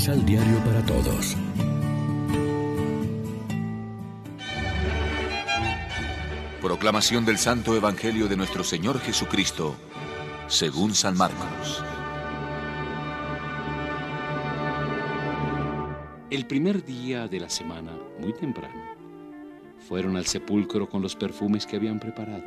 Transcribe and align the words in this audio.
Misal 0.00 0.24
Diario 0.24 0.56
para 0.64 0.82
Todos. 0.86 1.36
Proclamación 6.62 7.26
del 7.26 7.36
Santo 7.36 7.76
Evangelio 7.76 8.26
de 8.26 8.34
nuestro 8.34 8.64
Señor 8.64 8.98
Jesucristo, 9.00 9.76
según 10.48 10.94
San 10.94 11.18
Marcos. 11.18 11.84
El 16.30 16.46
primer 16.46 16.82
día 16.82 17.28
de 17.28 17.40
la 17.40 17.50
semana, 17.50 17.92
muy 18.18 18.32
temprano, 18.32 18.82
fueron 19.86 20.16
al 20.16 20.24
sepulcro 20.24 20.88
con 20.88 21.02
los 21.02 21.14
perfumes 21.14 21.66
que 21.66 21.76
habían 21.76 22.00
preparado. 22.00 22.44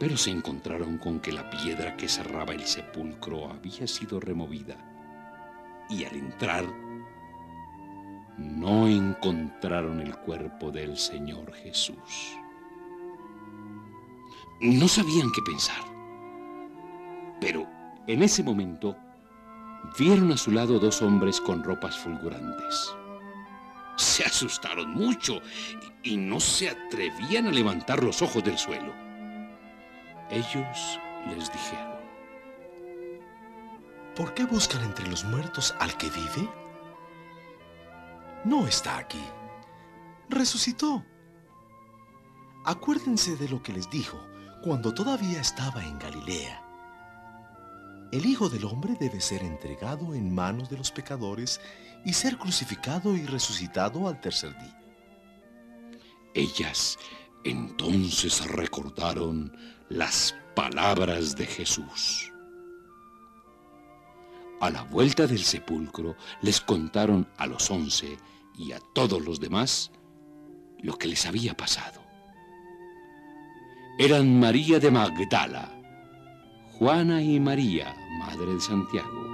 Pero 0.00 0.16
se 0.16 0.32
encontraron 0.32 0.98
con 0.98 1.20
que 1.20 1.30
la 1.30 1.48
piedra 1.50 1.96
que 1.96 2.08
cerraba 2.08 2.52
el 2.52 2.64
sepulcro 2.64 3.48
había 3.48 3.86
sido 3.86 4.18
removida. 4.18 4.93
Y 5.88 6.04
al 6.04 6.16
entrar, 6.16 6.64
no 8.38 8.88
encontraron 8.88 10.00
el 10.00 10.16
cuerpo 10.16 10.70
del 10.70 10.96
Señor 10.96 11.52
Jesús. 11.54 12.38
No 14.60 14.88
sabían 14.88 15.30
qué 15.32 15.42
pensar. 15.42 15.82
Pero 17.40 17.66
en 18.06 18.22
ese 18.22 18.42
momento 18.42 18.96
vieron 19.98 20.32
a 20.32 20.36
su 20.36 20.50
lado 20.50 20.78
dos 20.78 21.02
hombres 21.02 21.40
con 21.40 21.62
ropas 21.62 21.96
fulgurantes. 21.98 22.94
Se 23.96 24.24
asustaron 24.24 24.92
mucho 24.92 25.40
y, 26.02 26.16
no 26.16 26.40
se 26.40 26.70
atrevían 26.70 27.46
a 27.46 27.50
levantar 27.50 28.02
los 28.02 28.22
ojos 28.22 28.42
del 28.42 28.58
suelo. 28.58 28.92
Ellos 30.30 30.98
les 31.28 31.52
dijeron, 31.52 31.93
¿por 34.14 34.34
qué 34.34 34.44
buscan 34.44 34.82
entre 34.84 35.06
los 35.08 35.24
muertos 35.24 35.74
al 35.80 35.96
que 35.96 36.10
vive? 36.10 36.48
No 38.44 38.66
está 38.66 38.98
aquí. 38.98 39.22
Resucitó. 40.28 41.04
Acuérdense 42.64 43.36
de 43.36 43.48
lo 43.48 43.62
que 43.62 43.72
les 43.72 43.90
dijo 43.90 44.18
cuando 44.62 44.94
todavía 44.94 45.40
estaba 45.40 45.84
en 45.84 45.98
Galilea 45.98 46.64
el 48.14 48.26
Hijo 48.26 48.48
del 48.48 48.64
Hombre 48.64 48.96
debe 49.00 49.20
ser 49.20 49.42
entregado 49.42 50.14
en 50.14 50.32
manos 50.32 50.70
de 50.70 50.76
los 50.76 50.92
pecadores 50.92 51.60
y 52.04 52.12
ser 52.12 52.38
crucificado 52.38 53.16
y 53.16 53.26
resucitado 53.26 54.06
al 54.06 54.20
tercer 54.20 54.56
día. 54.56 54.80
Ellas 56.32 56.96
entonces 57.42 58.46
recordaron 58.46 59.56
las 59.88 60.32
palabras 60.54 61.34
de 61.34 61.44
Jesús. 61.44 62.30
A 64.60 64.70
la 64.70 64.82
vuelta 64.82 65.26
del 65.26 65.40
sepulcro 65.40 66.16
les 66.40 66.60
contaron 66.60 67.28
a 67.36 67.46
los 67.46 67.70
once 67.70 68.18
y 68.56 68.72
a 68.72 68.80
todos 68.94 69.24
los 69.24 69.40
demás 69.40 69.90
lo 70.80 70.96
que 70.96 71.08
les 71.08 71.26
había 71.26 71.56
pasado. 71.56 72.02
Eran 73.98 74.38
María 74.40 74.78
de 74.78 74.90
Magdala, 74.90 75.70
Juana 76.72 77.22
y 77.22 77.38
María, 77.40 77.94
madre 78.18 78.54
de 78.54 78.60
Santiago. 78.60 79.24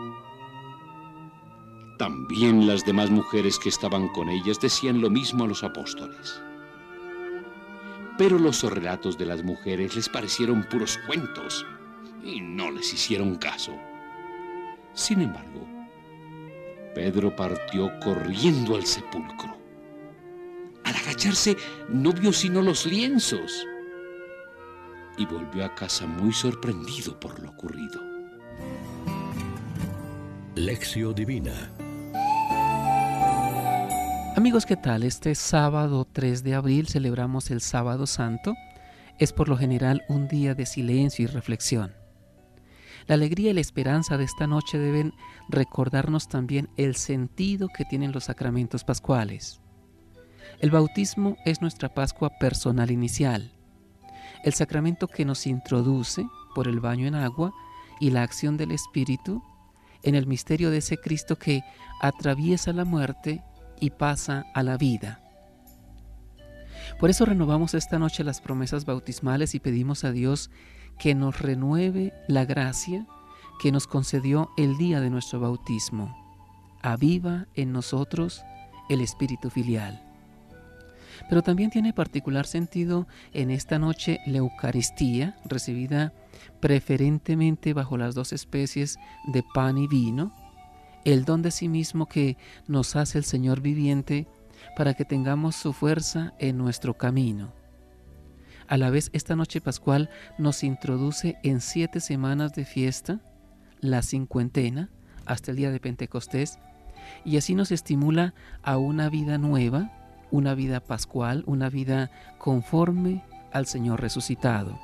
También 1.99 2.67
las 2.67 2.85
demás 2.85 3.11
mujeres 3.11 3.59
que 3.59 3.69
estaban 3.69 4.09
con 4.09 4.29
ellas 4.29 4.61
decían 4.61 5.01
lo 5.01 5.11
mismo 5.11 5.45
a 5.45 5.49
los 5.49 5.65
apóstoles. 5.65 6.41
Pero 8.17 8.39
los 8.39 8.63
relatos 8.63 9.17
de 9.19 9.27
las 9.27 9.43
mujeres 9.43 9.97
les 9.97 10.09
parecieron 10.09 10.65
puros 10.65 10.99
cuentos 11.07 11.67
y 12.23 12.41
no 12.41 12.71
les 12.71 12.93
hicieron 12.93 13.37
caso. 13.37 13.73
Sin 14.95 15.23
embargo, 15.23 15.67
Pedro 16.95 17.35
partió 17.35 17.91
corriendo 18.01 18.75
al 18.75 18.85
sepulcro. 18.85 19.57
Al 20.85 20.97
agacharse 20.97 21.57
no 21.89 22.13
vio 22.13 22.33
sino 22.33 22.63
los 22.63 22.87
lienzos 22.87 23.67
y 25.17 25.27
volvió 25.27 25.65
a 25.65 25.75
casa 25.75 26.07
muy 26.07 26.33
sorprendido 26.33 27.19
por 27.21 27.39
lo 27.41 27.51
ocurrido. 27.51 28.01
Lección 30.57 31.15
Divina 31.15 31.71
Amigos, 34.37 34.65
¿qué 34.65 34.77
tal? 34.77 35.03
Este 35.03 35.35
sábado 35.35 36.07
3 36.11 36.43
de 36.43 36.55
abril 36.55 36.89
celebramos 36.89 37.51
el 37.51 37.61
Sábado 37.61 38.07
Santo. 38.07 38.55
Es 39.19 39.33
por 39.33 39.49
lo 39.49 39.57
general 39.59 40.03
un 40.09 40.29
día 40.29 40.55
de 40.55 40.65
silencio 40.65 41.25
y 41.25 41.27
reflexión. 41.27 42.00
La 43.07 43.15
alegría 43.15 43.51
y 43.51 43.55
la 43.55 43.61
esperanza 43.61 44.17
de 44.17 44.25
esta 44.25 44.47
noche 44.47 44.79
deben 44.79 45.15
recordarnos 45.49 46.29
también 46.29 46.69
el 46.77 46.97
sentido 46.97 47.69
que 47.69 47.85
tienen 47.85 48.13
los 48.13 48.25
sacramentos 48.25 48.85
pascuales. 48.85 49.61
El 50.61 50.71
bautismo 50.71 51.37
es 51.45 51.61
nuestra 51.61 51.95
Pascua 51.95 52.31
personal 52.39 52.91
inicial 52.91 53.53
el 54.45 54.55
sacramento 54.55 55.09
que 55.09 55.25
nos 55.25 55.47
introduce 55.47 56.27
por 56.55 56.69
el 56.69 56.81
baño 56.81 57.07
en 57.07 57.15
agua 57.15 57.53
y 58.01 58.11
la 58.11 58.23
acción 58.23 58.57
del 58.57 58.73
Espíritu 58.73 59.43
en 60.03 60.15
el 60.15 60.27
misterio 60.27 60.71
de 60.71 60.79
ese 60.79 60.97
Cristo 60.97 61.37
que 61.37 61.63
atraviesa 62.01 62.73
la 62.73 62.85
muerte 62.85 63.43
y 63.81 63.91
pasa 63.91 64.47
a 64.55 64.63
la 64.63 64.79
vida. 64.79 65.23
Por 66.99 67.11
eso 67.11 67.25
renovamos 67.27 67.75
esta 67.75 67.99
noche 67.99 68.25
las 68.25 68.41
promesas 68.41 68.85
bautismales 68.85 69.55
y 69.55 69.61
pedimos 69.61 70.05
a 70.05 70.13
Dios 70.13 70.51
que 71.01 71.15
nos 71.15 71.41
renueve 71.41 72.13
la 72.29 72.45
gracia 72.45 73.07
que 73.59 73.73
nos 73.73 73.87
concedió 73.87 74.51
el 74.59 74.77
día 74.77 75.01
de 75.01 75.09
nuestro 75.09 75.41
bautismo. 75.41 76.15
Aviva 76.83 77.47
en 77.55 77.73
nosotros 77.73 78.45
el 78.91 79.01
espíritu 79.01 79.49
filial. 79.51 80.03
Pero 81.29 81.43
también 81.43 81.71
tiene 81.71 81.95
particular 81.95 82.47
sentido 82.47 83.07
en 83.33 83.51
esta 83.51 83.79
noche 83.79 84.21
la 84.27 84.39
Eucaristía, 84.39 85.37
recibida 85.47 86.13
preferentemente 86.61 87.73
bajo 87.73 87.97
las 87.97 88.15
dos 88.15 88.33
especies 88.33 88.99
de 89.27 89.43
pan 89.43 89.79
y 89.79 89.87
vino, 89.87 90.35
el 91.07 91.25
don 91.25 91.41
de 91.41 91.51
sí 91.51 91.69
mismo 91.69 92.07
que 92.07 92.37
nos 92.67 92.95
hace 92.95 93.17
el 93.17 93.25
Señor 93.25 93.63
viviente 93.63 94.27
para 94.77 94.93
que 94.93 95.07
tengamos 95.07 95.57
su 95.57 95.73
fuerza 95.73 96.35
en 96.39 96.59
nuestro 96.59 96.95
camino. 96.95 97.60
A 98.71 98.77
la 98.77 98.89
vez, 98.89 99.11
esta 99.13 99.35
noche 99.35 99.61
pascual 99.61 100.11
nos 100.39 100.63
introduce 100.63 101.37
en 101.43 101.61
siete 101.61 101.99
semanas 101.99 102.55
de 102.55 102.65
fiesta, 102.65 103.19
la 103.81 104.01
cincuentena, 104.01 104.91
hasta 105.27 105.51
el 105.51 105.57
día 105.57 105.73
de 105.73 105.81
Pentecostés, 105.81 106.61
y 107.25 107.37
así 107.37 107.57
nos 107.57 107.73
estimula 107.73 108.33
a 108.63 108.79
una 108.79 109.11
vida 109.11 109.39
nueva, 109.39 109.91
una 110.31 110.55
vida 110.55 110.79
pascual, 110.79 111.43
una 111.49 111.69
vida 111.69 112.13
conforme 112.39 113.25
al 113.53 113.67
Señor 113.67 114.01
resucitado. 114.01 114.79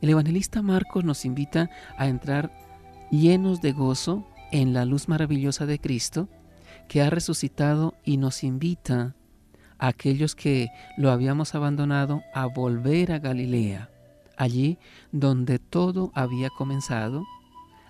El 0.00 0.10
evangelista 0.10 0.62
Marcos 0.62 1.02
nos 1.04 1.24
invita 1.24 1.68
a 1.96 2.06
entrar 2.06 2.52
llenos 3.10 3.60
de 3.60 3.72
gozo 3.72 4.24
en 4.52 4.72
la 4.72 4.84
luz 4.84 5.08
maravillosa 5.08 5.66
de 5.66 5.80
Cristo, 5.80 6.28
que 6.86 7.02
ha 7.02 7.10
resucitado 7.10 7.94
y 8.04 8.18
nos 8.18 8.44
invita 8.44 9.16
aquellos 9.78 10.34
que 10.34 10.70
lo 10.96 11.10
habíamos 11.10 11.54
abandonado 11.54 12.22
a 12.34 12.46
volver 12.46 13.12
a 13.12 13.18
Galilea, 13.18 13.90
allí 14.36 14.78
donde 15.12 15.58
todo 15.58 16.10
había 16.14 16.50
comenzado, 16.50 17.24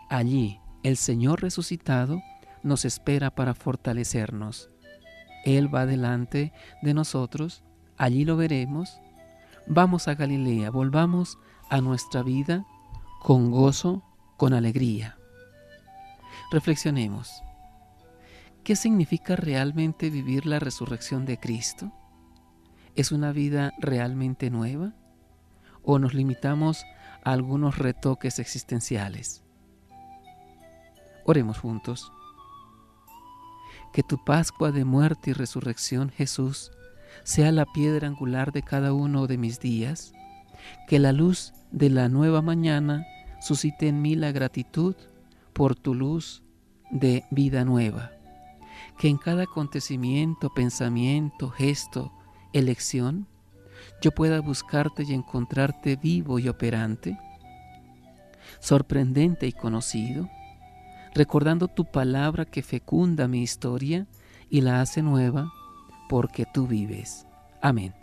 allí 0.08 0.60
el 0.82 0.96
Señor 0.96 1.42
resucitado 1.42 2.22
nos 2.62 2.84
espera 2.84 3.30
para 3.30 3.54
fortalecernos. 3.54 4.70
Él 5.44 5.74
va 5.74 5.86
delante 5.86 6.52
de 6.82 6.94
nosotros, 6.94 7.62
allí 7.96 8.24
lo 8.24 8.36
veremos. 8.36 9.00
Vamos 9.66 10.08
a 10.08 10.14
Galilea, 10.14 10.70
volvamos 10.70 11.38
a 11.70 11.80
nuestra 11.80 12.22
vida 12.22 12.66
con 13.22 13.50
gozo, 13.50 14.02
con 14.36 14.54
alegría. 14.54 15.16
Reflexionemos. 16.50 17.42
¿Qué 18.68 18.76
significa 18.76 19.34
realmente 19.34 20.10
vivir 20.10 20.44
la 20.44 20.58
resurrección 20.58 21.24
de 21.24 21.40
Cristo? 21.40 21.90
¿Es 22.96 23.12
una 23.12 23.32
vida 23.32 23.72
realmente 23.78 24.50
nueva? 24.50 24.92
¿O 25.82 25.98
nos 25.98 26.12
limitamos 26.12 26.84
a 27.24 27.32
algunos 27.32 27.78
retoques 27.78 28.38
existenciales? 28.38 29.42
Oremos 31.24 31.58
juntos. 31.58 32.12
Que 33.94 34.02
tu 34.02 34.22
Pascua 34.22 34.70
de 34.70 34.84
muerte 34.84 35.30
y 35.30 35.32
resurrección, 35.32 36.10
Jesús, 36.10 36.70
sea 37.24 37.52
la 37.52 37.64
piedra 37.64 38.06
angular 38.06 38.52
de 38.52 38.60
cada 38.60 38.92
uno 38.92 39.26
de 39.26 39.38
mis 39.38 39.60
días. 39.60 40.12
Que 40.88 40.98
la 40.98 41.12
luz 41.12 41.54
de 41.70 41.88
la 41.88 42.10
nueva 42.10 42.42
mañana 42.42 43.06
suscite 43.40 43.88
en 43.88 44.02
mí 44.02 44.14
la 44.14 44.30
gratitud 44.30 44.94
por 45.54 45.74
tu 45.74 45.94
luz 45.94 46.42
de 46.90 47.24
vida 47.30 47.64
nueva. 47.64 48.17
Que 48.98 49.08
en 49.08 49.16
cada 49.16 49.44
acontecimiento, 49.44 50.50
pensamiento, 50.52 51.50
gesto, 51.50 52.12
elección, 52.52 53.28
yo 54.02 54.10
pueda 54.10 54.40
buscarte 54.40 55.04
y 55.04 55.14
encontrarte 55.14 55.96
vivo 55.96 56.38
y 56.38 56.48
operante, 56.48 57.18
sorprendente 58.60 59.46
y 59.46 59.52
conocido, 59.52 60.28
recordando 61.14 61.68
tu 61.68 61.84
palabra 61.84 62.44
que 62.44 62.62
fecunda 62.62 63.28
mi 63.28 63.42
historia 63.42 64.06
y 64.50 64.60
la 64.62 64.80
hace 64.80 65.02
nueva 65.02 65.52
porque 66.08 66.44
tú 66.52 66.66
vives. 66.66 67.26
Amén. 67.60 67.94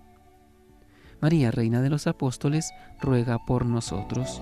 María, 1.21 1.51
Reina 1.51 1.81
de 1.81 1.89
los 1.89 2.07
Apóstoles, 2.07 2.71
ruega 3.01 3.39
por 3.45 3.65
nosotros. 3.65 4.41